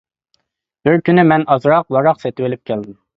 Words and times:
بىر 0.87 0.95
كۈنى 1.09 1.25
مەن 1.31 1.45
ئازراق 1.55 1.91
ۋاراق 1.97 2.23
سېتىۋېلىپ 2.25 2.63
كەلدىم. 2.71 2.97